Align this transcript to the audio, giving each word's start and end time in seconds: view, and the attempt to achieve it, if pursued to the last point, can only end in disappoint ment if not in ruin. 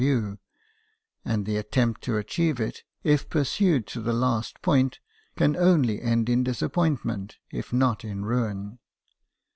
view, 0.01 0.39
and 1.23 1.45
the 1.45 1.57
attempt 1.57 2.01
to 2.01 2.17
achieve 2.17 2.59
it, 2.59 2.81
if 3.03 3.29
pursued 3.29 3.85
to 3.85 4.01
the 4.01 4.13
last 4.13 4.59
point, 4.63 4.99
can 5.35 5.55
only 5.55 6.01
end 6.01 6.27
in 6.27 6.43
disappoint 6.43 7.05
ment 7.05 7.37
if 7.51 7.71
not 7.71 8.03
in 8.03 8.25
ruin. 8.25 8.79